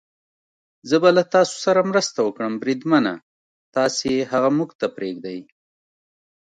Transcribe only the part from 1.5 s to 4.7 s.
سره مرسته وکړم، بریدمنه، تاسې هغه موږ